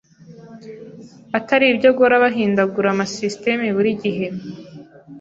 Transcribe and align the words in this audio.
Atari 1.37 1.63
ibi 1.65 1.79
byo 1.79 1.91
guhora 1.95 2.23
bahindagura 2.23 2.87
ama 2.93 3.05
systeme 3.15 3.65
buri 3.75 3.91
gihe. 4.03 4.27